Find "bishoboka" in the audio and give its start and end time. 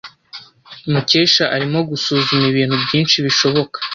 3.25-3.77